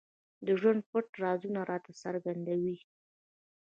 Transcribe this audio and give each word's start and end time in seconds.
د 0.45 0.47
ژوند 0.59 0.81
پټ 0.89 1.07
رازونه 1.23 1.61
راته 1.71 1.91
څرګندوي. 2.03 2.77